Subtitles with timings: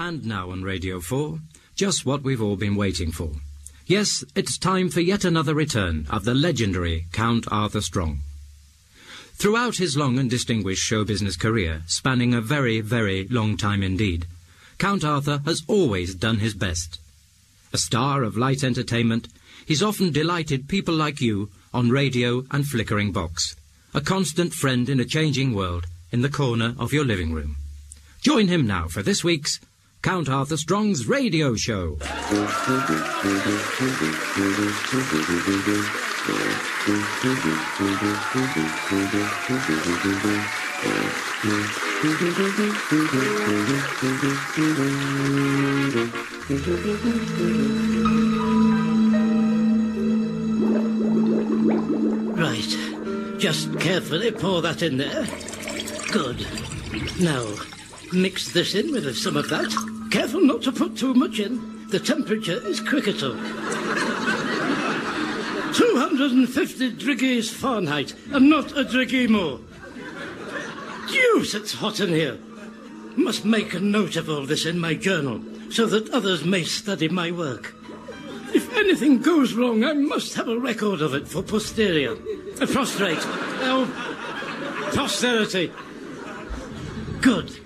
[0.00, 1.40] And now on Radio 4,
[1.74, 3.32] just what we've all been waiting for.
[3.84, 8.20] Yes, it's time for yet another return of the legendary Count Arthur Strong.
[9.34, 14.26] Throughout his long and distinguished show business career, spanning a very, very long time indeed,
[14.78, 17.00] Count Arthur has always done his best.
[17.72, 19.26] A star of light entertainment,
[19.66, 23.56] he's often delighted people like you on radio and flickering box.
[23.94, 27.56] A constant friend in a changing world in the corner of your living room.
[28.20, 29.58] Join him now for this week's
[30.02, 31.98] Count Arthur Strong's radio show.
[52.36, 53.38] Right.
[53.38, 55.26] Just carefully pour that in there.
[56.12, 56.46] Good.
[57.20, 57.44] Now,
[58.12, 59.70] mix this in with some of that.
[60.10, 61.86] Careful not to put too much in.
[61.88, 63.34] The temperature is cricketer.
[65.74, 69.60] 250 degrees Fahrenheit, and not a degree more.
[71.08, 72.38] Deuce, it's hot in here.
[73.16, 77.08] Must make a note of all this in my journal, so that others may study
[77.08, 77.74] my work.
[78.54, 82.12] If anything goes wrong, I must have a record of it for posterior.
[82.60, 83.18] Uh, prostrate.
[83.20, 83.86] Oh,
[84.94, 85.72] posterity.
[87.20, 87.58] Good.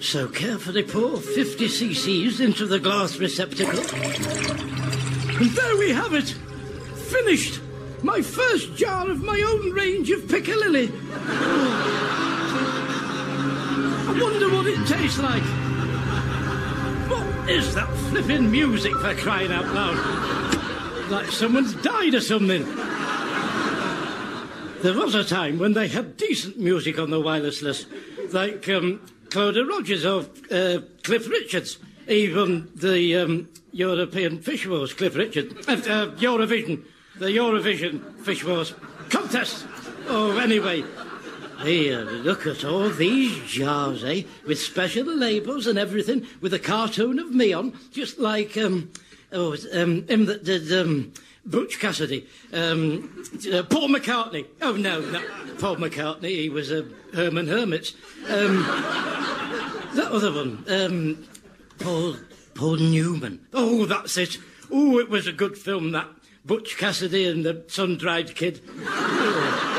[0.00, 3.78] So carefully pour 50 cc's into the glass receptacle.
[3.78, 6.34] And there we have it.
[7.10, 7.60] Finished.
[8.02, 10.90] My first jar of my own range of Piccalilli.
[14.08, 15.42] I wonder what it tastes like.
[17.10, 21.10] What is that flipping music for crying out loud?
[21.10, 22.64] Like someone's died or something.
[24.82, 27.86] There was a time when they had decent music on the wireless list,
[28.32, 31.78] like um, Clodagh Rogers or uh, Cliff Richards.
[32.08, 35.68] Even the um, European Fish Wars, Cliff Richards.
[35.68, 36.82] Uh, uh, Eurovision.
[37.18, 38.74] The Eurovision Fish Wars
[39.08, 39.66] contest.
[40.08, 40.84] Oh, anyway.
[41.62, 44.22] Here, look at all these jars, eh?
[44.46, 48.90] With special labels and everything, with a cartoon of me on, just like, um,
[49.30, 51.12] oh, um, him that did, um,
[51.50, 54.46] Butch Cassidy, um, uh, Paul McCartney.
[54.62, 55.02] Oh, no,
[55.58, 56.28] Paul McCartney.
[56.28, 57.94] He was a Herman Hermits.
[58.28, 58.62] Um,
[59.94, 61.26] that other one, um,
[61.80, 62.16] Paul,
[62.54, 63.46] Paul Newman.
[63.52, 64.38] Oh, that's it.
[64.70, 66.08] Oh, it was a good film, that.
[66.44, 68.60] Butch Cassidy and the sun-dried kid.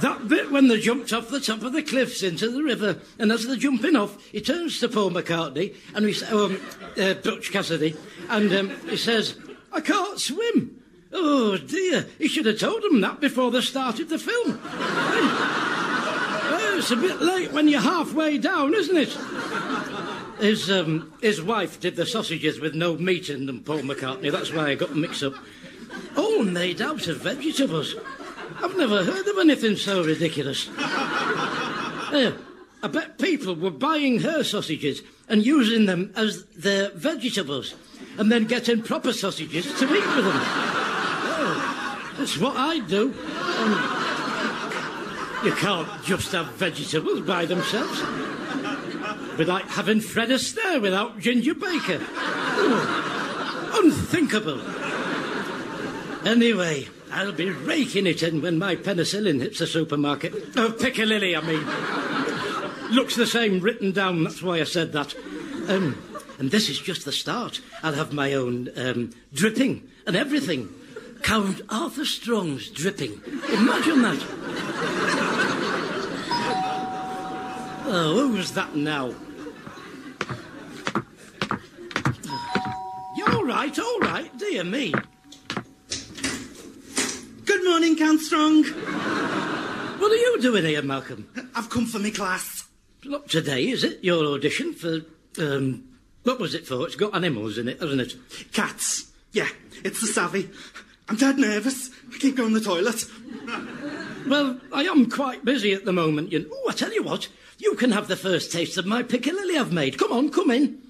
[0.00, 3.32] That bit when they jumped off the top of the cliffs into the river, and
[3.32, 6.60] as they're jumping off, he turns to Paul McCartney and say, um,
[7.00, 7.96] uh, Butch Cassidy,
[8.28, 9.38] and um, he says,
[9.76, 10.82] "I can't swim."
[11.12, 12.06] Oh dear!
[12.18, 14.60] He should have told them that before they started the film.
[16.50, 19.16] well, it's a bit late when you're halfway down, isn't it?
[20.40, 24.32] His um, his wife did the sausages with no meat in them, Paul McCartney.
[24.32, 25.34] That's why I got mixed up.
[26.16, 27.94] All made out of vegetables.
[28.62, 30.68] I've never heard of anything so ridiculous.
[32.82, 37.74] I bet people were buying her sausages and using them as their vegetables
[38.18, 40.40] and then getting proper sausages to eat with them.
[41.38, 43.14] Oh, that's what I do.
[43.58, 43.72] Um,
[45.44, 48.02] you can't just have vegetables by themselves.
[49.36, 52.00] Be like having Fred Astaire without Ginger Baker.
[52.00, 54.60] Oh, unthinkable.
[56.26, 60.34] Anyway, I'll be raking it in when my penicillin hits the supermarket.
[60.56, 62.94] Oh, Piccalilli, I mean.
[62.94, 65.14] Looks the same written down, that's why I said that.
[65.68, 65.96] Um,
[66.38, 67.60] and this is just the start.
[67.82, 70.68] I'll have my own um, dripping and everything.
[71.22, 73.20] Count Arthur Strong's dripping.
[73.52, 74.22] Imagine that.
[77.88, 79.14] Oh, was that now?
[83.16, 84.92] You're all right, all right, dear me.
[87.44, 88.64] Good morning, Count Strong.
[88.64, 91.28] What are you doing here, Malcolm?
[91.54, 92.64] I've come for my class.
[93.04, 94.02] Not today, is it?
[94.02, 95.00] Your audition for,
[95.38, 95.84] um,
[96.26, 96.84] what was it for?
[96.86, 98.16] It's got animals in it, hasn't it?
[98.52, 99.12] Cats.
[99.30, 99.48] Yeah,
[99.84, 100.50] it's the savvy.
[101.08, 101.90] I'm dead nervous.
[102.12, 103.04] I keep going to the toilet.
[104.26, 106.32] Well, I am quite busy at the moment.
[106.32, 106.46] You know.
[106.50, 107.28] Oh, I tell you what,
[107.58, 109.98] you can have the first taste of my Piccalilli I've made.
[109.98, 110.82] Come on, come in.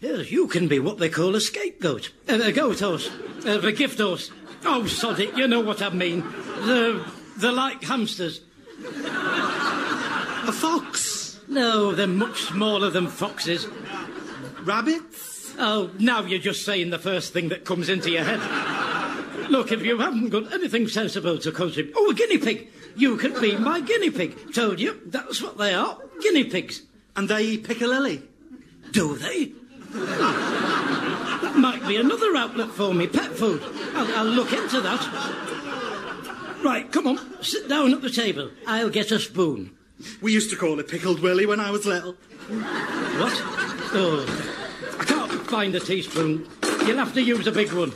[0.00, 2.10] Yes, you can be what they call a scapegoat.
[2.28, 3.08] Uh, a goat horse.
[3.46, 4.32] Uh, a gift horse.
[4.64, 6.22] Oh, sod it, you know what I mean.
[6.22, 8.40] The, the like hamsters.
[8.82, 11.09] A fox.
[11.50, 13.66] No, they're much smaller than foxes.
[14.62, 15.52] Rabbits.
[15.58, 19.50] Oh, now you're just saying the first thing that comes into your head.
[19.50, 21.92] Look, if you haven't got anything sensible to contribute...
[21.96, 22.68] Oh, a guinea pig!
[22.94, 24.54] You could be my guinea pig.
[24.54, 25.98] Told you, that's what they are.
[26.20, 26.82] Guinea pigs.
[27.16, 28.22] And they eat piccalilli.
[28.92, 29.52] Do they?
[29.90, 33.60] that might be another outlet for me, pet food.
[33.94, 36.60] I'll, I'll look into that.
[36.62, 38.50] Right, come on, sit down at the table.
[38.68, 39.76] I'll get a spoon.
[40.20, 42.12] We used to call it pickled willy when I was little.
[42.12, 43.42] What?
[43.92, 44.24] Oh,
[44.98, 46.48] I can't find a teaspoon.
[46.86, 47.90] You'll have to use a big one.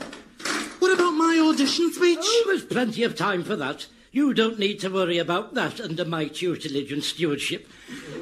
[0.80, 2.18] What about my audition speech?
[2.20, 3.86] Oh, there's plenty of time for that.
[4.12, 7.68] You don't need to worry about that under my tutelage and stewardship.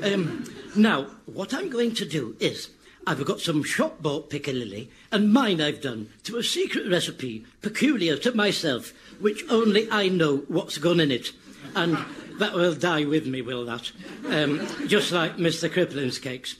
[0.02, 0.44] Um,
[0.74, 2.70] now, what I'm going to do is,
[3.06, 8.16] I've got some shop bought piccalilli, and mine I've done to a secret recipe peculiar
[8.18, 11.32] to myself, which only I know what's gone in it.
[11.74, 11.98] And
[12.42, 13.92] that will die with me, will that?
[14.26, 15.70] Um, just like Mr.
[15.70, 16.56] Cripplin's cakes.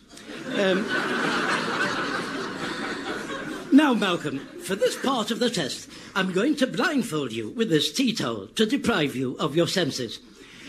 [0.55, 0.87] Um,
[3.73, 7.93] now, Malcolm, for this part of the test, I'm going to blindfold you with this
[7.93, 10.21] tea towel to deprive you of your senses.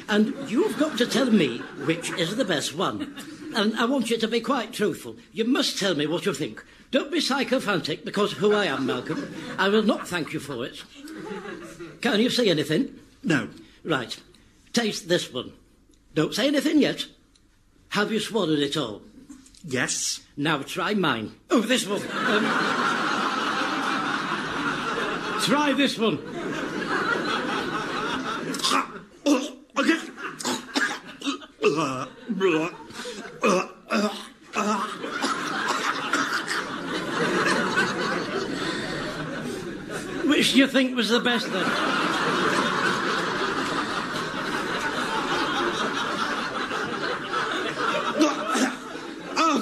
[0.10, 3.16] And you've got to tell me which is the best one.
[3.56, 5.16] And I want you to be quite truthful.
[5.32, 6.64] You must tell me what you think.
[6.90, 9.34] Don't be sycophantic because who I am, Malcolm.
[9.60, 10.84] I will not thank you for it.
[12.02, 13.00] Can you say anything?
[13.24, 13.50] No.
[13.84, 14.18] Right.
[14.74, 15.54] Taste this one.
[16.14, 17.06] Don't say anything yet.
[17.90, 19.02] Have you swallowed it all?
[19.64, 20.22] Yes.
[20.36, 21.36] Now try mine.
[21.50, 22.02] Oh, this one.
[22.02, 22.44] Um,
[25.42, 26.18] try this one.
[40.28, 41.64] Which do you think was the best then?
[49.36, 49.60] Oh,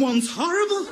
[0.00, 0.86] the second one's horrible.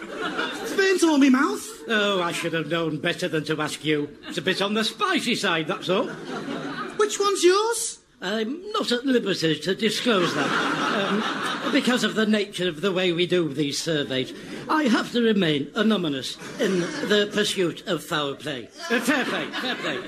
[0.62, 1.66] It's burnt all my mouth.
[1.88, 4.08] Oh, I should have known better than to ask you.
[4.28, 6.06] It's a bit on the spicy side, that's all.
[6.06, 7.99] Which one's yours?
[8.20, 10.50] I'm not at liberty to disclose that.
[10.99, 14.32] Um, because of the nature of the way we do these surveys,
[14.69, 18.69] I have to remain anonymous in the pursuit of foul play.
[18.90, 19.99] Uh, fair play, fair play.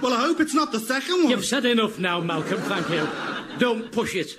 [0.00, 1.30] Well, I hope it's not the second one.
[1.30, 3.08] You've said enough now, Malcolm, thank you.
[3.58, 4.38] Don't push it.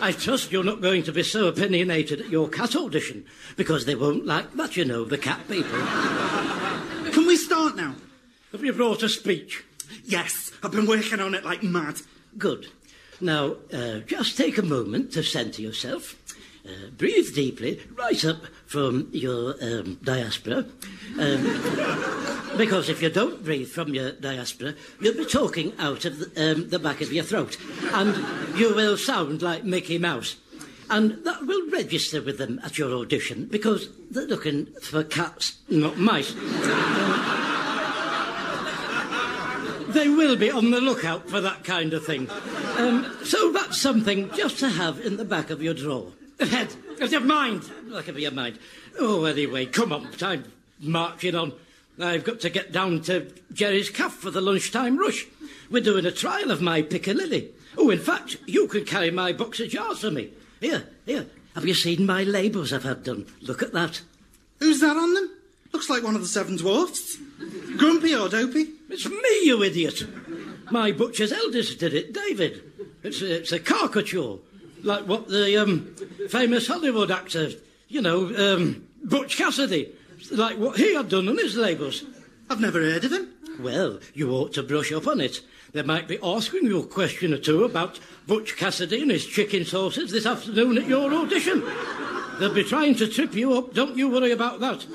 [0.00, 3.24] I trust you're not going to be so opinionated at your cat audition,
[3.56, 5.78] because they won't like that, you know, the cat people.
[7.12, 7.94] Can we start now?
[8.52, 9.64] Have you brought a speech?
[10.04, 12.00] Yes, I've been working on it like mad.
[12.36, 12.68] Good.
[13.20, 16.16] Now, uh, just take a moment to centre yourself.
[16.96, 20.64] Breathe deeply, right up from your um, diaspora.
[21.18, 21.44] Um,
[22.56, 26.68] because if you don't breathe from your diaspora, you'll be talking out of the, um,
[26.70, 27.56] the back of your throat.
[27.92, 28.16] And
[28.58, 30.36] you will sound like Mickey Mouse.
[30.88, 35.98] And that will register with them at your audition because they're looking for cats, not
[35.98, 36.34] mice.
[39.88, 42.28] They will be on the lookout for that kind of thing.
[42.76, 46.12] Um, so that's something just to have in the back of your drawer.
[46.38, 47.70] Head, of your mind.
[47.90, 48.58] Back of your mind.
[48.98, 50.44] Oh, anyway, come on, time
[50.80, 51.52] marching on.
[51.98, 55.26] I've got to get down to Jerry's Caff for the lunchtime rush.
[55.70, 57.48] We're doing a trial of my piccalilli.
[57.78, 60.30] Oh, in fact, you can carry my box of jars for me.
[60.60, 61.26] Here, here.
[61.54, 63.26] Have you seen my labels I've had done?
[63.40, 64.02] Look at that.
[64.58, 65.30] Who's that on them?
[65.72, 67.16] Looks like one of the seven dwarfs.
[67.76, 68.68] Grumpy or dopey?
[68.90, 70.02] It's me, you idiot.
[70.70, 72.62] My butcher's eldest did it, David.
[73.02, 74.36] It's a, it's a caricature,
[74.82, 75.94] like what the um,
[76.28, 77.50] famous Hollywood actor,
[77.88, 79.92] you know, um, Butch Cassidy,
[80.30, 82.04] like what he had done on his labels.
[82.48, 83.32] I've never heard of him.
[83.58, 85.40] Well, you ought to brush up on it.
[85.72, 89.64] They might be asking you a question or two about Butch Cassidy and his chicken
[89.64, 91.64] sauces this afternoon at your audition.
[92.38, 93.74] They'll be trying to trip you up.
[93.74, 94.86] Don't you worry about that.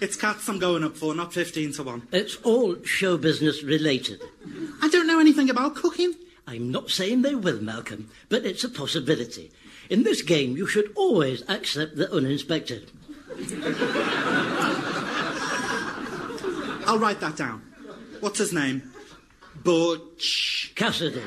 [0.00, 2.08] It's cats I'm going up for, not 15 to 1.
[2.12, 4.20] It's all show business related.
[4.82, 6.14] I don't know anything about cooking.
[6.46, 9.50] I'm not saying they will, Malcolm, but it's a possibility.
[9.90, 12.90] In this game, you should always accept the uninspected.
[16.86, 17.62] I'll write that down.
[18.20, 18.92] What's his name?
[19.62, 20.72] Butch.
[20.76, 21.22] Cassidy.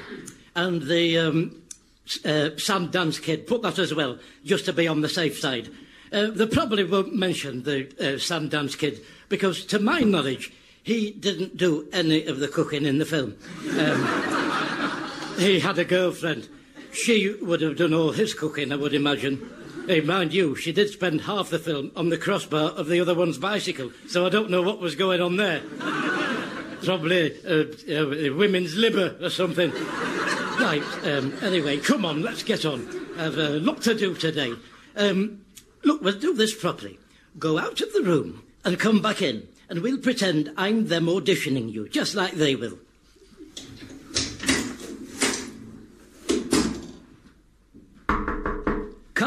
[0.56, 1.62] And the um,
[2.26, 5.70] uh, Sam Dance kid, put that as well, just to be on the safe side.
[6.12, 11.12] Uh, they probably won't mention the uh, Sam Dance kid because, to my knowledge, he
[11.12, 13.36] didn't do any of the cooking in the film.
[13.78, 14.99] Um,
[15.39, 16.48] he had a girlfriend.
[16.91, 19.50] She would have done all his cooking, I would imagine.
[19.88, 23.15] Hey, mind you, she did spend half the film on the crossbar of the other
[23.15, 25.62] one's bicycle, so I don't know what was going on there.
[26.84, 27.65] Probably uh,
[28.00, 29.72] uh, women's liver or something.
[30.60, 32.88] Right, um, anyway, come on, let's get on.
[33.17, 34.53] I've a lot to do today.
[34.96, 35.41] Um,
[35.84, 37.00] look, we'll do this properly.
[37.38, 41.72] Go out of the room and come back in, and we'll pretend I'm them auditioning
[41.72, 42.77] you, just like they will.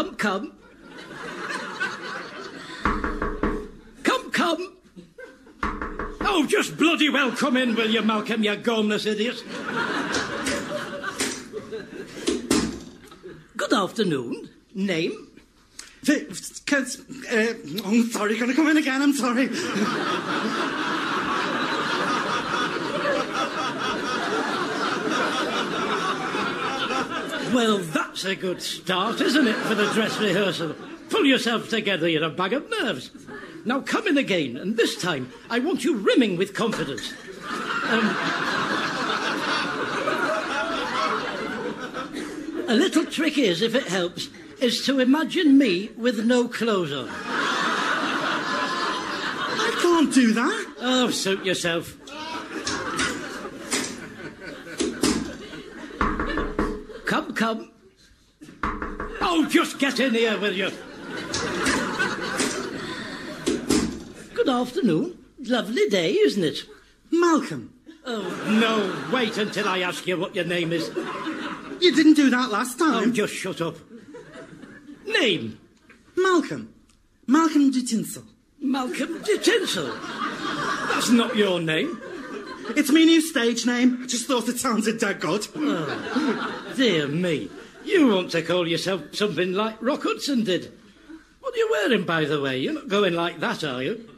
[0.02, 0.52] Come, come.
[4.02, 4.76] Come, come.
[6.22, 9.44] Oh, just bloody well come in, will you, Malcolm, you gormless idiot.
[13.56, 14.50] Good afternoon.
[14.74, 15.28] Name?
[16.08, 17.54] Uh, oh,
[17.84, 19.48] I'm sorry, gonna come in again, I'm sorry.
[27.52, 30.74] Well, that's a good start, isn't it, for the dress rehearsal?
[31.10, 33.10] Pull yourself together, you're a bag of nerves.
[33.66, 37.12] Now come in again, and this time I want you rimming with confidence.
[37.88, 38.16] Um,
[42.68, 47.08] a little trick is, if it helps, is to imagine me with no clothes on.
[49.60, 50.66] I can't do that.
[50.80, 51.98] Oh, suit yourself.
[57.42, 57.72] Come.
[59.20, 60.70] Oh, just get in here, will you?
[64.32, 65.18] Good afternoon.
[65.40, 66.58] Lovely day, isn't it?
[67.10, 67.74] Malcolm,
[68.06, 70.88] Oh, no, wait until I ask you what your name is.
[71.80, 72.94] you didn't do that last time.
[72.94, 73.12] Oh, time.
[73.12, 73.74] just shut up.
[75.04, 75.58] Name?
[76.16, 76.72] Malcolm.
[77.26, 78.22] Malcolm de Tinsel.
[78.60, 79.92] Malcolm de Tinsel.
[80.90, 82.00] That's not your name.
[82.70, 84.00] It's my new stage name.
[84.02, 85.46] I just thought it sounded dead good.
[86.76, 87.50] Dear me.
[87.84, 90.72] You want to call yourself something like Rock Hudson did.
[91.40, 92.58] What are you wearing, by the way?
[92.58, 94.08] You're not going like that, are you?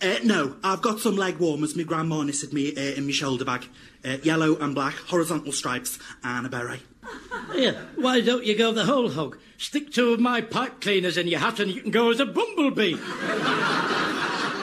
[0.00, 3.44] Uh, no, I've got some leg warmers my grandma knitted me uh, in my shoulder
[3.44, 3.68] bag.
[4.04, 6.80] Uh, yellow and black, horizontal stripes, and a beret.
[7.52, 9.38] Here, why don't you go the whole hog?
[9.58, 12.26] Stick two of my pipe cleaners in your hat and you can go as a
[12.26, 12.96] bumblebee.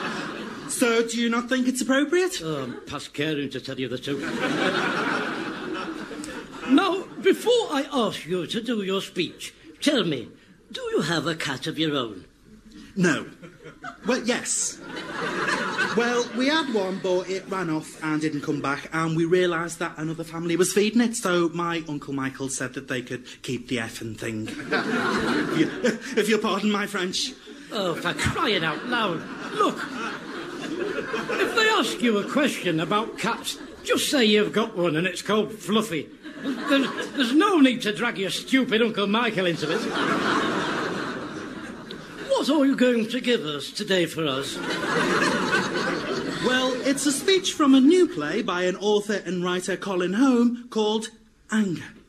[0.80, 2.40] So, do you not think it's appropriate?
[2.42, 4.22] Oh, I'm past caring to tell you the truth.
[6.70, 10.30] now, before I ask you to do your speech, tell me,
[10.72, 12.24] do you have a cat of your own?
[12.96, 13.26] No.
[14.06, 14.80] Well, yes.
[15.98, 19.80] Well, we had one, but it ran off and didn't come back, and we realised
[19.80, 23.68] that another family was feeding it, so my Uncle Michael said that they could keep
[23.68, 24.48] the effing thing.
[24.48, 25.70] if, you,
[26.22, 27.34] if you'll pardon my French.
[27.70, 29.22] Oh, for crying out loud.
[29.52, 29.78] Look,
[30.80, 35.22] if they ask you a question about cats, just say you've got one and it's
[35.22, 36.08] called Fluffy.
[36.42, 39.80] There's, there's no need to drag your stupid Uncle Michael into it.
[42.28, 44.56] What are you going to give us today for us?
[46.46, 50.68] Well, it's a speech from a new play by an author and writer, Colin Home,
[50.70, 51.10] called
[51.52, 51.99] Anger.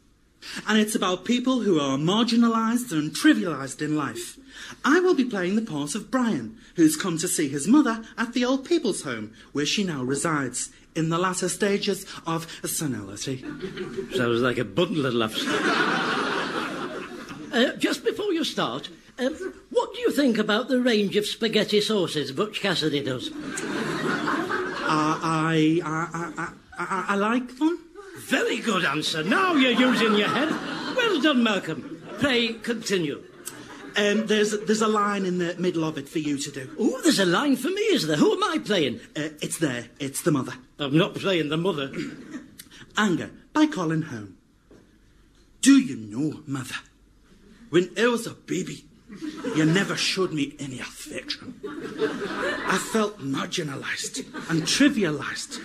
[0.67, 4.37] And it's about people who are marginalised and trivialised in life.
[4.83, 8.33] I will be playing the part of Brian, who's come to see his mother at
[8.33, 13.43] the old people's home, where she now resides, in the latter stages of senility.
[14.13, 15.45] Sounds like a bundle of laughs.
[17.53, 21.81] Uh, just before you start, um, what do you think about the range of spaghetti
[21.81, 23.29] sauces Butch Cassidy does?
[24.93, 27.90] I, I, I, I, I, I like them.
[28.27, 29.23] Very good answer.
[29.23, 30.49] Now you're using your head.
[30.95, 32.01] Well done, Malcolm.
[32.19, 33.23] Pray continue.
[33.97, 36.69] Um, there's, there's a line in the middle of it for you to do.
[36.79, 38.15] Oh, there's a line for me, is there?
[38.15, 39.01] Who am I playing?
[39.17, 39.89] Uh, it's there.
[39.99, 40.53] It's the mother.
[40.79, 41.91] I'm not playing the mother.
[42.97, 44.37] Anger by Colin Home.
[45.61, 46.75] Do you know, mother,
[47.69, 48.85] when I was a baby,
[49.55, 51.59] you never showed me any affection.
[51.63, 55.59] I felt marginalised and trivialised.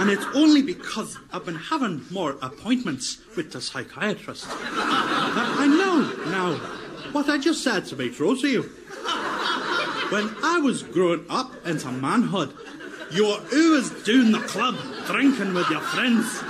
[0.00, 6.30] And it's only because I've been having more appointments with the psychiatrist that I know
[6.30, 6.56] now
[7.12, 8.62] what I just said to be true to you.
[10.10, 12.54] When I was growing up into manhood,
[13.10, 14.76] you were always doing the club,
[15.06, 16.42] drinking with your friends.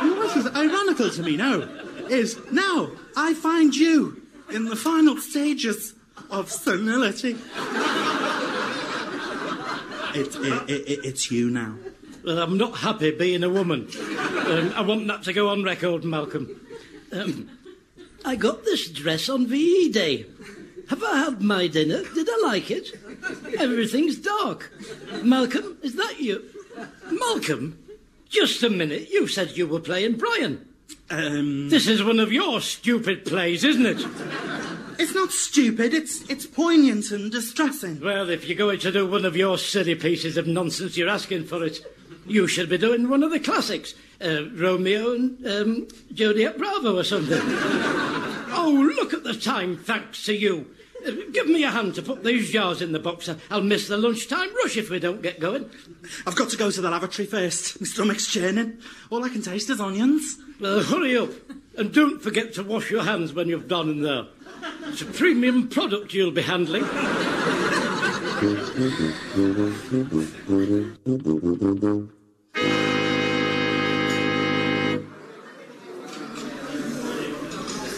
[0.00, 1.68] And what is ironical to me now
[2.08, 4.21] is now I find you
[4.52, 5.94] in the final stages
[6.30, 7.36] of senility.
[10.14, 11.76] It, it, it, it's you now.
[12.24, 13.88] Well, I'm not happy being a woman.
[14.46, 16.60] Um, I want that to go on record, Malcolm.
[17.10, 17.50] Um,
[18.24, 20.26] I got this dress on VE Day.
[20.90, 22.02] Have I had my dinner?
[22.14, 22.88] Did I like it?
[23.58, 24.70] Everything's dark.
[25.22, 26.44] Malcolm, is that you?
[27.10, 27.78] Malcolm?
[28.28, 29.10] Just a minute.
[29.10, 30.68] You said you were playing Brian.
[31.12, 33.98] Um, This is one of your stupid plays, isn't it?
[34.98, 38.00] it's not stupid, it's, it's poignant and distressing.
[38.00, 41.44] Well, if you're going to do one of your silly pieces of nonsense, you're asking
[41.44, 41.84] for it.
[42.26, 43.92] You should be doing one of the classics.
[44.24, 47.40] Uh, Romeo and um, Juliet Bravo or something.
[47.42, 50.66] oh, look at the time, thanks to you.
[51.32, 53.28] Give me a hand to put these jars in the box.
[53.50, 55.68] I'll miss the lunchtime rush if we don't get going.
[56.26, 57.80] I've got to go to the lavatory first.
[57.80, 58.78] My stomach's churning.
[59.10, 60.38] All I can taste is onions.
[60.60, 61.30] Well, hurry up.
[61.76, 64.26] And don't forget to wash your hands when you've done in there.
[64.86, 66.84] It's a premium product you'll be handling.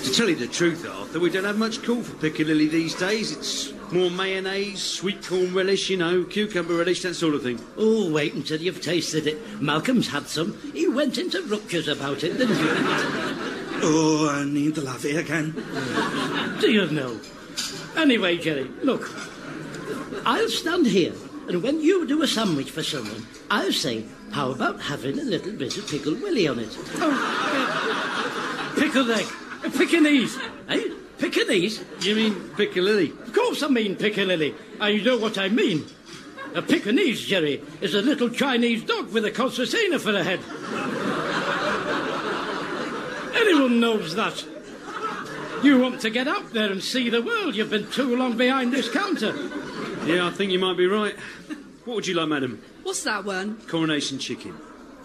[0.04, 3.30] To tell you the truth, Arthur, we don't have much call for Piccadilly these days.
[3.30, 7.61] It's more mayonnaise, sweet corn relish, you know, cucumber relish, that sort of thing.
[7.76, 9.62] Oh, wait until you've tasted it.
[9.62, 10.59] Malcolm's had some.
[10.73, 13.50] He went into ruptures about it, didn't he?
[13.87, 15.52] Oh, I need the lavy again.
[16.61, 17.21] Do you know?
[17.97, 19.09] Anyway, Jerry, look.
[20.25, 21.12] I'll stand here,
[21.49, 25.52] and when you do a sandwich for someone, I'll say, how about having a little
[25.52, 26.76] bit of pickled willy on it?
[26.97, 29.26] Oh, uh, pickled egg.
[29.64, 30.38] A Pekingese.
[30.68, 30.88] Eh?
[31.18, 31.85] Pekingese?
[32.00, 33.11] You mean Piccadilly?
[33.11, 34.54] Of course I mean Piccadilly.
[34.83, 35.87] you know what I mean.
[36.54, 40.40] A Pekingese, Jerry, is a little Chinese dog with a concertina for a head.
[43.35, 44.44] Anyone knows that.
[45.64, 47.56] You want to get out there and see the world.
[47.56, 49.35] You've been too long behind this counter.
[50.04, 51.16] Yeah, I think you might be right.
[51.85, 52.62] What would you like, madam?
[52.83, 53.56] What's that one?
[53.66, 54.54] Coronation chicken.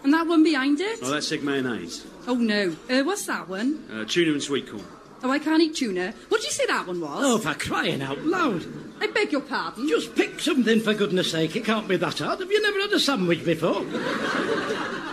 [0.03, 0.99] And that one behind it?
[1.01, 2.05] Oh, that's egg mayonnaise.
[2.27, 2.75] Oh no.
[2.89, 3.85] Uh, what's that one?
[3.91, 4.83] Uh, tuna and sweet corn.
[5.21, 6.13] Oh, I can't eat tuna.
[6.29, 7.23] What did you say that one was?
[7.23, 8.65] Oh, for crying out loud.
[9.01, 9.87] I beg your pardon.
[9.87, 11.55] Just pick something for goodness sake.
[11.55, 12.39] It can't be that hard.
[12.39, 13.85] Have you never had a sandwich before?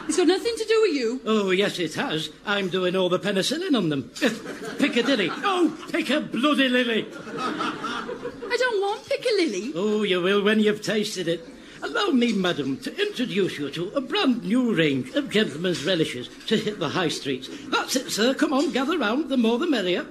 [0.09, 1.21] It's got nothing to do with you.
[1.27, 2.31] Oh, yes, it has.
[2.45, 4.05] I'm doing all the penicillin on them.
[4.79, 5.29] Piccadilly.
[5.33, 7.07] Oh, pick a bloody lily.
[7.37, 9.73] I don't want Piccadilly.
[9.75, 11.49] Oh, you will when you've tasted it.
[11.87, 16.57] Allow me, madam, to introduce you to a brand new range of gentlemen's relishes to
[16.57, 17.49] hit the high streets.
[17.69, 18.35] That's it, sir.
[18.35, 19.29] Come on, gather round.
[19.29, 20.05] The more the merrier.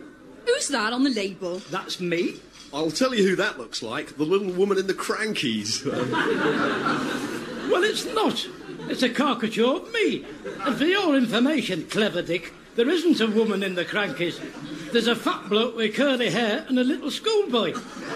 [0.45, 1.59] Who's that on the label?
[1.71, 2.35] That's me.
[2.73, 4.15] I'll tell you who that looks like.
[4.15, 5.83] The little woman in the Krankies.
[7.65, 8.47] Well, it's not.
[8.89, 10.23] It's a caricature of me.
[10.61, 14.39] And for your information, clever Dick, there isn't a woman in the Krankies.
[14.91, 17.73] There's a fat bloke with curly hair and a little schoolboy.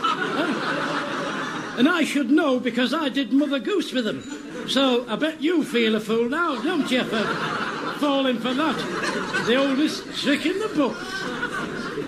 [1.80, 4.68] and I should know because I did Mother Goose with them.
[4.68, 7.24] So I bet you feel a fool now, don't you, for
[8.00, 9.46] falling for that?
[9.48, 10.98] The oldest trick in the book.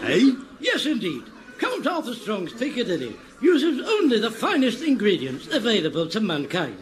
[0.03, 0.33] eh?
[0.59, 1.23] Yes, indeed.
[1.57, 6.77] Count Arthur Strong's Piccadilly uses only the finest ingredients available to mankind.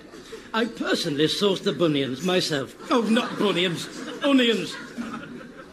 [0.52, 2.76] I personally sourced the bunions myself.
[2.90, 3.88] Oh, not bunions,
[4.24, 4.76] onions.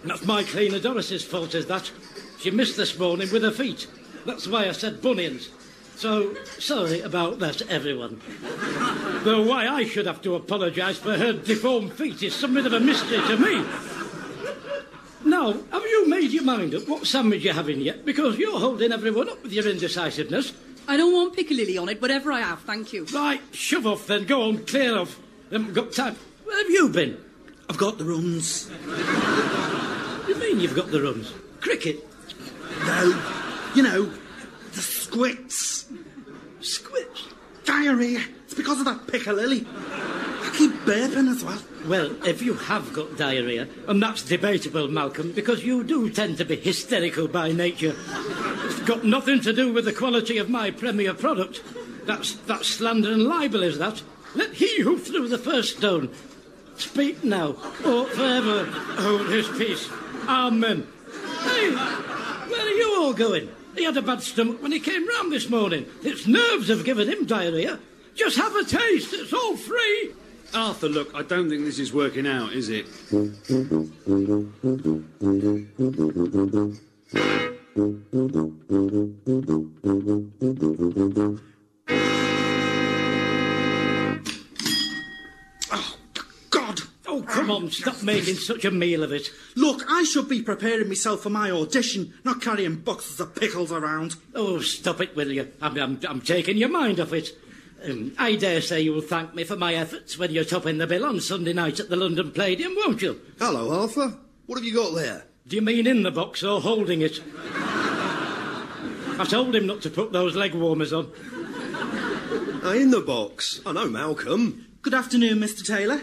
[0.05, 1.90] That's my cleaner Doris's fault, is that?
[2.40, 3.87] She missed this morning with her feet.
[4.26, 5.48] That's why I said bunions.
[5.96, 8.20] So, sorry about that, everyone.
[9.24, 12.80] Though why I should have to apologise for her deformed feet is something of a
[12.80, 13.64] mystery to me.
[15.24, 18.04] Now, have you made your mind up what sandwich you're having yet?
[18.04, 20.52] Because you're holding everyone up with your indecisiveness.
[20.87, 23.06] I don't want Piccadilly on it, whatever I have, thank you.
[23.06, 24.24] Right, shove off then.
[24.26, 25.18] Go on, clear off.
[25.50, 26.16] Haven't got time.
[26.44, 27.16] Where have you been?
[27.70, 28.68] I've got the runs.
[28.68, 31.32] What do you mean you've got the runs?
[31.61, 32.06] Cricket?
[32.85, 33.22] No,
[33.74, 34.12] you know,
[34.76, 35.86] the squits.
[36.60, 37.28] Squibs?
[37.64, 38.20] Diarrhea.
[38.44, 39.66] It's because of that Piccadilly.
[39.66, 41.60] I keep burping as well.
[41.86, 46.44] Well, if you have got diarrhea, and that's debatable, Malcolm, because you do tend to
[46.44, 47.94] be hysterical by nature,
[48.64, 51.62] it's got nothing to do with the quality of my premier product.
[52.04, 54.02] That's, that's slander and libel, is that?
[54.34, 56.12] Let he who threw the first stone
[56.76, 57.50] speak now,
[57.84, 59.88] or forever oh, hold his peace.
[60.28, 60.86] Amen.
[61.42, 63.48] Hey, where are you all going?
[63.76, 65.86] He had a bad stomach when he came round this morning.
[66.02, 67.78] Its nerves have given him diarrhea.
[68.14, 70.12] Just have a taste, it's all free.
[70.54, 72.86] Arthur, look, I don't think this is working out, is it?
[87.46, 89.30] Oh, come on, stop making such a meal of it.
[89.54, 94.16] Look, I should be preparing myself for my audition, not carrying boxes of pickles around.
[94.35, 95.52] Oh, stop it, will you?
[95.62, 97.30] I'm, I'm, I'm taking your mind off it.
[97.85, 101.04] Um, I dare say you'll thank me for my efforts when you're topping the bill
[101.04, 103.20] on Sunday night at the London Palladium, won't you?
[103.38, 104.16] Hello, Arthur.
[104.46, 105.24] What have you got there?
[105.46, 107.22] Do you mean in the box or holding it?
[109.18, 111.12] I told him not to put those leg warmers on.
[112.64, 113.61] Ah, in the box.
[113.64, 114.66] I know Malcolm.
[114.82, 115.64] Good afternoon, Mr.
[115.64, 116.00] Taylor.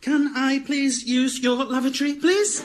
[0.00, 2.62] Can I please use your lavatory, please?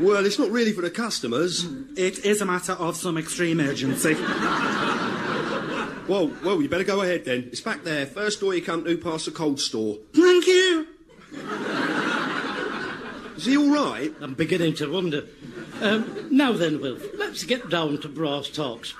[0.00, 1.64] Well, it's not really for the customers.
[1.96, 4.14] It is a matter of some extreme urgency.
[6.08, 7.44] Well, well, you better go ahead then.
[7.52, 8.06] It's back there.
[8.06, 9.98] First door you come to past the cold store.
[10.12, 10.88] Thank you.
[13.36, 14.12] Is he all right?
[14.20, 15.26] I'm beginning to wonder.
[15.80, 18.94] Um, now then, Wilf, let's get down to brass talks.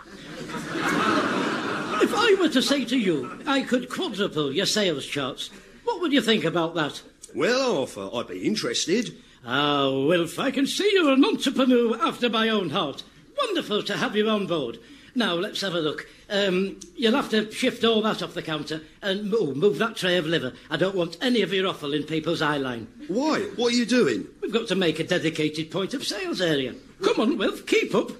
[2.02, 5.50] If I were to say to you, I could quadruple your sales charts,
[5.92, 7.02] what would you think about that?
[7.34, 9.14] Well, Arthur, I'd be interested.
[9.44, 13.02] Ah, Wilf, I can see you're an entrepreneur after my own heart.
[13.36, 14.78] Wonderful to have you on board.
[15.14, 16.06] Now, let's have a look.
[16.30, 20.16] Um, you'll have to shift all that off the counter and move, move that tray
[20.16, 20.54] of liver.
[20.70, 22.86] I don't want any of your offal in people's eye line.
[23.08, 23.40] Why?
[23.56, 24.26] What are you doing?
[24.40, 26.74] We've got to make a dedicated point of sales area.
[27.02, 28.12] Come on, Wilf, keep up.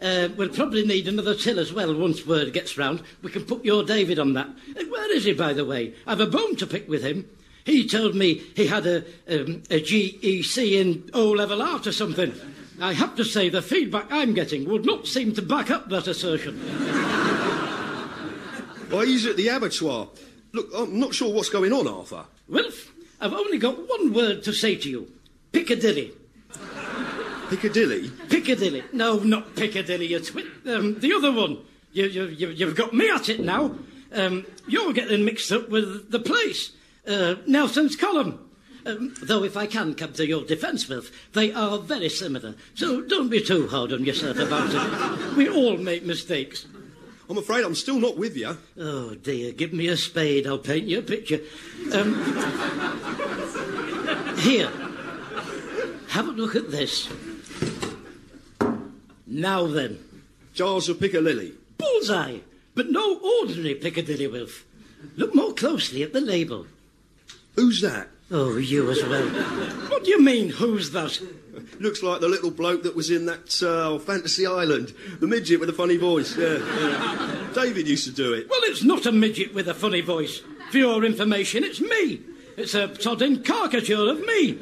[0.00, 3.02] Uh, we'll probably need another till as well once word gets round.
[3.22, 4.46] We can put your David on that.
[4.46, 5.94] Uh, where is he, by the way?
[6.06, 7.28] I've a bone to pick with him.
[7.64, 12.32] He told me he had a, um, a GEC in O-level art or something.
[12.80, 16.06] I have to say the feedback I'm getting would not seem to back up that
[16.06, 16.58] assertion.
[18.90, 20.08] Why, he's at the abattoir.
[20.52, 22.24] Look, I'm not sure what's going on, Arthur.
[22.48, 25.12] Wilf, I've only got one word to say to you.
[25.52, 26.12] Piccadilly.
[27.48, 28.10] Piccadilly?
[28.28, 28.84] Piccadilly.
[28.92, 30.46] No, not Piccadilly, you twit.
[30.66, 31.58] Um, the other one.
[31.92, 33.74] You, you, you, you've got me at it now.
[34.12, 36.72] Um, you're getting mixed up with the place.
[37.06, 38.44] Uh, Nelson's column.
[38.86, 42.54] Um, though if I can come to your defence, Wilf, they are very similar.
[42.74, 45.36] So don't be too hard on yourself about it.
[45.36, 46.66] We all make mistakes.
[47.28, 48.56] I'm afraid I'm still not with you.
[48.78, 51.40] Oh dear, give me a spade, I'll paint you a picture.
[51.92, 52.14] Um,
[54.38, 54.70] here,
[56.08, 57.08] have a look at this.
[59.28, 59.98] Now then,
[60.54, 61.52] Jars of Piccadilly.
[61.76, 62.38] bullseye,
[62.74, 64.64] but no ordinary Piccadilly Wilf.
[65.16, 66.66] Look more closely at the label.
[67.54, 68.08] Who's that?
[68.30, 69.26] Oh, you as well.
[69.88, 71.20] What do you mean, who's that?
[71.80, 74.92] Looks like the little bloke that was in that uh, Fantasy Island.
[75.20, 76.36] The midget with a funny voice.
[76.36, 77.46] Yeah, yeah.
[77.54, 78.48] David used to do it.
[78.48, 80.40] Well, it's not a midget with a funny voice.
[80.70, 82.20] For your information, it's me.
[82.56, 84.58] It's a sodding caricature of me.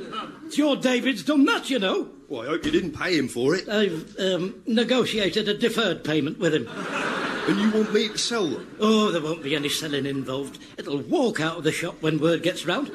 [0.47, 2.11] It's your David's done that, you know.
[2.29, 3.69] Well, I hope you didn't pay him for it.
[3.69, 6.69] I've um, negotiated a deferred payment with him.
[7.49, 8.77] And you want me to sell them?
[8.81, 10.59] Oh, there won't be any selling involved.
[10.77, 12.91] It'll walk out of the shop when word gets round.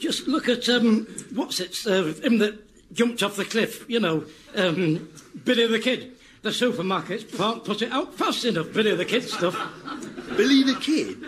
[0.00, 2.60] Just look at, um, what's it, uh, him that
[2.92, 4.24] jumped off the cliff, you know,
[4.56, 5.08] um,
[5.44, 6.12] Billy the Kid.
[6.42, 9.56] The supermarkets can't put it out fast enough, Billy the Kid stuff.
[10.36, 11.18] Billy the Kid?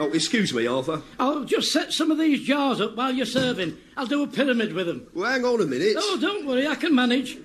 [0.00, 1.02] Oh, excuse me, Arthur.
[1.18, 3.76] I'll just set some of these jars up while you're serving.
[3.98, 5.06] I'll do a pyramid with them.
[5.12, 5.94] Well, hang on a minute.
[5.98, 7.36] Oh, don't worry, I can manage.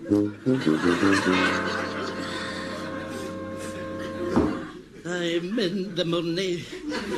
[5.06, 6.63] I'm in the money.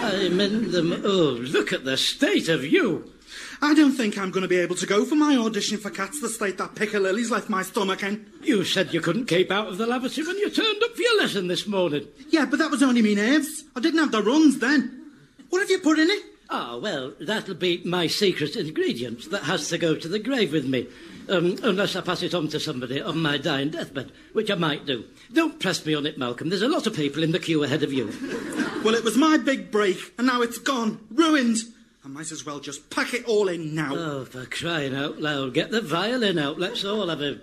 [0.02, 0.82] I'm in the.
[0.82, 3.14] Mo- oh, look at the state of you.
[3.62, 6.20] I don't think I'm going to be able to go for my audition for Cats
[6.20, 8.26] the state that Piccadilly's left my stomach in.
[8.42, 11.22] You said you couldn't keep out of the lavatory when you turned up for your
[11.22, 12.08] lesson this morning.
[12.30, 13.66] Yeah, but that was only me nerves.
[13.76, 15.04] I didn't have the runs then.
[15.50, 16.24] What have you put in it?
[16.50, 20.66] Ah, well, that'll be my secret ingredient that has to go to the grave with
[20.66, 20.88] me.
[21.30, 24.86] Um, unless I pass it on to somebody on my dying deathbed, which I might
[24.86, 25.04] do.
[25.34, 26.48] Don't press me on it, Malcolm.
[26.48, 28.12] There's a lot of people in the queue ahead of you.
[28.84, 31.00] Well, it was my big break, and now it's gone.
[31.12, 31.58] Ruined.
[32.06, 33.94] I might as well just pack it all in now.
[33.94, 35.56] Oh, for crying out loud.
[35.56, 36.58] Get the violin out.
[36.60, 37.40] Let's all have a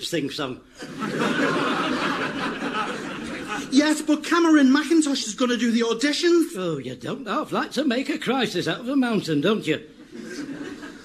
[0.00, 0.60] sing song.
[3.72, 6.52] Yes, but Cameron Mackintosh is going to do the auditions.
[6.56, 9.82] Oh, you don't half like to make a crisis out of a mountain, don't you?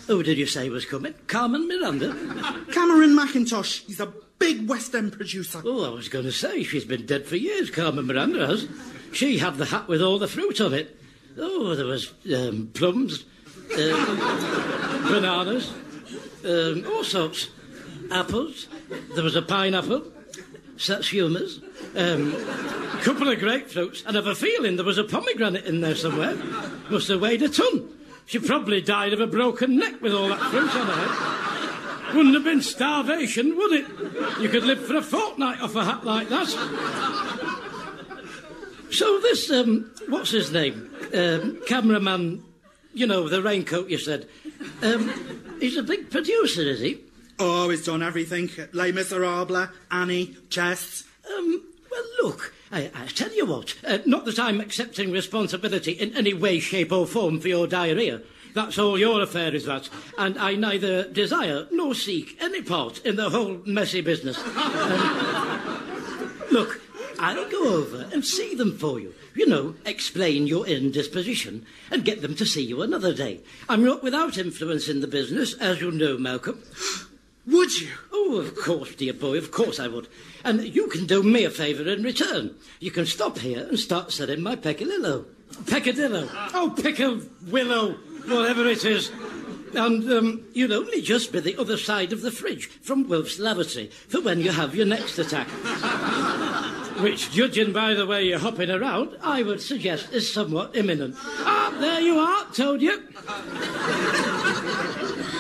[0.08, 1.14] Who did you say was coming?
[1.28, 2.14] Carmen Miranda?
[2.74, 3.86] Cameron Mackintosh.
[3.86, 5.62] He's a big West End producer.
[5.66, 8.68] Oh, I was going to say, she's been dead for years, Carmen Miranda has.
[9.14, 11.00] She had the hat with all the fruit on it.
[11.38, 13.24] Oh, there was um, plums,
[13.72, 13.78] uh,
[15.10, 15.72] bananas,
[16.44, 17.50] um, all sorts.
[18.12, 18.68] Apples.
[19.16, 20.04] There was a pineapple,
[20.78, 21.62] satsumas,
[21.96, 22.34] um,
[22.98, 26.36] a couple of grapefruits, and I've a feeling there was a pomegranate in there somewhere.
[26.90, 27.90] Must have weighed a ton.
[28.26, 32.16] She probably died of a broken neck with all that fruit on her head.
[32.16, 33.86] Wouldn't have been starvation, would it?
[34.40, 36.48] You could live for a fortnight off a hat like that.
[38.92, 40.90] So this, um, what's his name?
[41.14, 42.44] Um, cameraman,
[42.94, 44.28] you know, the raincoat you said.
[44.82, 47.04] Um, he's a big producer, is he?
[47.40, 48.50] Oh, he's done everything.
[48.74, 51.04] Les Miserables, Annie, Chess.
[51.38, 56.16] Um, well, look, I, I tell you what, uh, not that I'm accepting responsibility in
[56.18, 58.22] any way, shape, or form for your diarrhea.
[58.54, 59.88] That's all your affair, is that?
[60.18, 64.38] And I neither desire nor seek any part in the whole messy business.
[64.40, 65.84] Um,
[66.50, 66.82] look,
[67.20, 69.14] I'll go over and see them for you.
[69.36, 73.42] You know, explain your indisposition and get them to see you another day.
[73.70, 76.64] I'm not without influence in the business, as you know, Malcolm.
[77.48, 77.90] Would you?
[78.12, 80.10] Oh, of course, dear boy, of course I would.
[80.44, 82.56] And you can do me a favour in return.
[82.82, 85.26] You can stop here and start selling my peccadillo.
[85.66, 86.28] Peccadillo.
[86.54, 87.94] Oh, pickle willow,
[88.26, 89.12] whatever it is.
[89.74, 93.88] And um, you'll only just be the other side of the fridge from Wilf's lavatory
[94.08, 95.48] for when you have your next attack.
[97.00, 101.16] Which, judging by the way you're hopping around, I would suggest is somewhat imminent.
[101.20, 103.04] Ah, there you are, told you.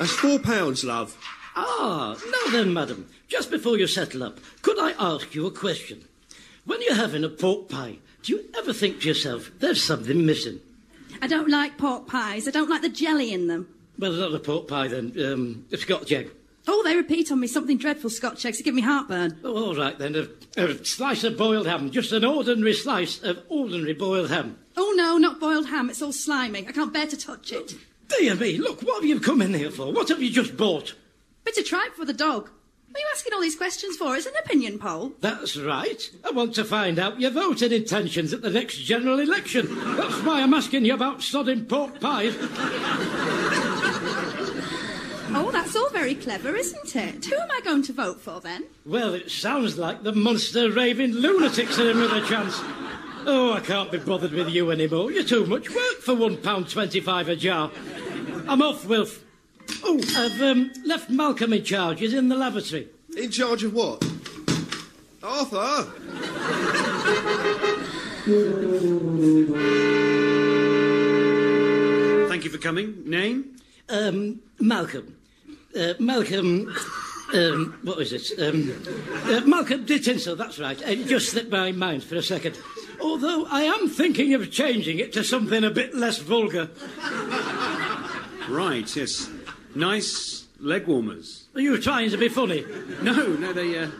[0.00, 1.14] That's four pounds, love.
[1.54, 6.08] Ah, now then, madam, just before you settle up, could I ask you a question?
[6.64, 10.60] When you're having a pork pie, do you ever think to yourself, there's something missing?
[11.20, 12.48] I don't like pork pies.
[12.48, 13.68] I don't like the jelly in them.
[13.98, 16.30] Well, not a pork pie then, um, a Scotch egg.
[16.66, 18.56] Oh, they repeat on me something dreadful Scotch eggs.
[18.56, 19.38] They give me heartburn.
[19.44, 23.42] Oh, all right then, a, a slice of boiled ham, just an ordinary slice of
[23.50, 24.56] ordinary boiled ham.
[24.78, 25.90] Oh, no, not boiled ham.
[25.90, 26.66] It's all slimy.
[26.66, 27.74] I can't bear to touch it.
[28.18, 29.92] Dear me, look, what have you come in here for?
[29.92, 30.94] What have you just bought?
[31.44, 32.50] Bit of tripe for the dog.
[32.88, 34.16] What are you asking all these questions for?
[34.16, 35.12] It's an opinion poll.
[35.20, 36.10] That's right.
[36.24, 39.68] I want to find out your voting intentions at the next general election.
[39.96, 42.36] That's why I'm asking you about sodding pork pies.
[45.32, 47.24] Oh, that's all very clever, isn't it?
[47.26, 48.64] Who am I going to vote for then?
[48.84, 52.60] Well, it sounds like the monster raving lunatics are in with a chance.
[53.26, 55.12] Oh, I can't be bothered with you anymore.
[55.12, 57.70] You're too much work for one pound twenty-five a jar.
[58.48, 59.22] I'm off, Wilf.
[59.84, 62.00] Oh, I've um, left Malcolm in charge.
[62.00, 62.88] He's in the lavatory.
[63.16, 64.02] In charge of what?
[65.22, 65.84] Arthur?
[72.28, 73.02] Thank you for coming.
[73.04, 73.56] Name?
[73.88, 75.16] Um, Malcolm.
[75.78, 76.74] Uh, Malcolm.
[77.32, 78.32] Um, what was it?
[78.40, 78.72] Um,
[79.24, 80.80] uh, Malcolm Dickinson, that's right.
[80.82, 82.58] It just slipped my mind for a second.
[83.00, 86.68] Although I am thinking of changing it to something a bit less vulgar.
[88.48, 89.30] Right, yes.
[89.74, 91.48] Nice leg warmers.
[91.54, 92.64] Are you trying to be funny?
[93.02, 93.90] No, no, they uh,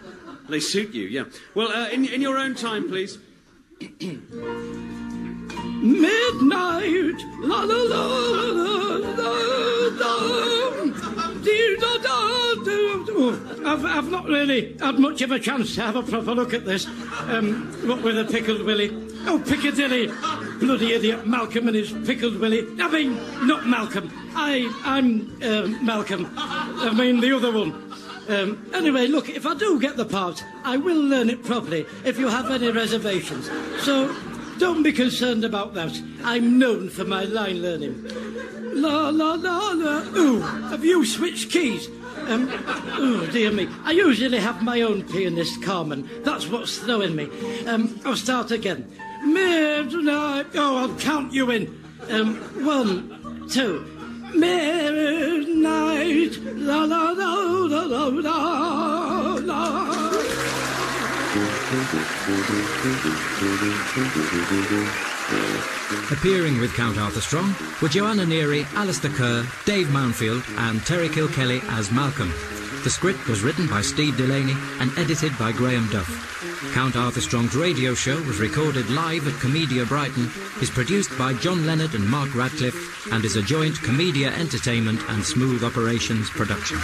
[0.48, 1.06] they suit you.
[1.06, 1.24] Yeah.
[1.54, 3.18] Well, uh, in in your own time, please.
[5.82, 9.30] Midnight, la la la la la
[10.00, 10.12] la.
[11.42, 11.89] Dee, da, da, do, do.
[13.70, 16.64] I've, I've not really had much of a chance to have a proper look at
[16.64, 16.86] this.
[17.28, 18.90] Um, what with a pickled willy?
[19.26, 20.08] Oh, Piccadilly!
[20.58, 22.66] Bloody idiot, Malcolm and his pickled willy.
[22.80, 23.14] I mean,
[23.46, 24.10] not Malcolm.
[24.34, 26.28] I, I'm um, Malcolm.
[26.36, 27.92] I mean the other one.
[28.28, 32.18] Um, anyway, look, if I do get the part, I will learn it properly if
[32.18, 33.48] you have any reservations.
[33.84, 34.12] So
[34.58, 35.96] don't be concerned about that.
[36.24, 38.04] I'm known for my line learning.
[38.74, 40.02] La la la la.
[40.16, 41.88] Ooh, have you switched keys?
[42.28, 42.48] Um,
[42.98, 43.68] oh dear me.
[43.84, 46.08] I usually have my own pianist, Carmen.
[46.22, 47.28] That's what's throwing me.
[47.66, 48.90] Um, I'll start again.
[49.24, 50.46] Midnight.
[50.54, 51.68] Oh, I'll count you in.
[52.08, 53.84] Um, one, two.
[54.34, 55.50] Midnight.
[56.56, 57.34] La la la
[57.66, 59.90] la la la la.
[66.10, 71.62] Appearing with Count Arthur Strong were Joanna Neary, Alistair Kerr, Dave Mountfield, and Terry Kilkelly
[71.70, 72.32] as Malcolm.
[72.82, 76.08] The script was written by Steve Delaney and edited by Graham Duff.
[76.72, 80.30] Count Arthur Strong's radio show was recorded live at Komedia Brighton,
[80.62, 85.24] is produced by John Leonard and Mark Radcliffe, and is a joint Komedia Entertainment and
[85.24, 86.78] Smooth Operations production.